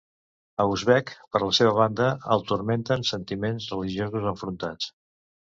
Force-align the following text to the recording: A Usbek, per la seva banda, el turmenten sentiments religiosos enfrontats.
A 0.63 0.65
Usbek, 0.75 1.11
per 1.35 1.41
la 1.43 1.49
seva 1.57 1.73
banda, 1.79 2.07
el 2.37 2.41
turmenten 2.53 3.05
sentiments 3.11 3.69
religiosos 3.75 4.27
enfrontats. 4.35 4.91